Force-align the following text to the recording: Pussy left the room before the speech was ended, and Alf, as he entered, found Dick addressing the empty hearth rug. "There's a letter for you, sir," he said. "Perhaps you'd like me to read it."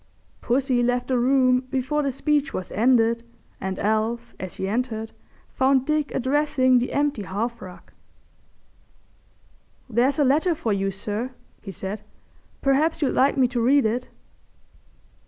Pussy 0.41 0.81
left 0.81 1.09
the 1.09 1.19
room 1.19 1.59
before 1.69 2.01
the 2.01 2.09
speech 2.09 2.55
was 2.55 2.71
ended, 2.71 3.21
and 3.59 3.77
Alf, 3.77 4.33
as 4.39 4.55
he 4.55 4.67
entered, 4.67 5.11
found 5.51 5.85
Dick 5.85 6.11
addressing 6.15 6.79
the 6.79 6.91
empty 6.91 7.21
hearth 7.21 7.61
rug. 7.61 7.91
"There's 9.87 10.17
a 10.17 10.23
letter 10.23 10.55
for 10.55 10.73
you, 10.73 10.89
sir," 10.89 11.35
he 11.61 11.69
said. 11.69 12.01
"Perhaps 12.63 13.03
you'd 13.03 13.13
like 13.13 13.37
me 13.37 13.47
to 13.49 13.61
read 13.61 13.85
it." 13.85 14.09